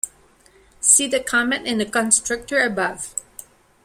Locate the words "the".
1.05-1.19, 1.77-1.85